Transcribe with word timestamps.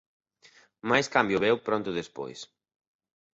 Máis 0.89 1.07
cambio 1.15 1.41
veu 1.45 1.55
pronto 1.67 1.97
despois. 1.99 2.39